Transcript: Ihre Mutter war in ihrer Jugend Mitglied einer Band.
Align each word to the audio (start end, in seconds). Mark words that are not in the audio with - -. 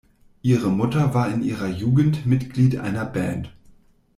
Ihre 0.41 0.71
Mutter 0.71 1.13
war 1.13 1.31
in 1.31 1.43
ihrer 1.43 1.67
Jugend 1.67 2.25
Mitglied 2.25 2.79
einer 2.79 3.05
Band. 3.05 3.53